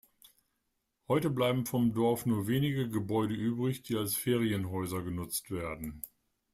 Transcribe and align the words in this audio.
Heute 1.07 1.29
bleiben 1.29 1.67
vom 1.67 1.93
Dorf 1.93 2.25
nur 2.25 2.47
wenige 2.47 2.89
Gebäude 2.89 3.35
übrig, 3.35 3.83
die 3.83 3.97
als 3.97 4.15
Ferienhäuser 4.15 5.03
genutzt 5.03 5.51
werden. 5.51 6.01